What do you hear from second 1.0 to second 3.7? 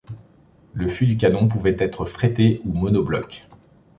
du canon pouvait être fretté ou monobloc.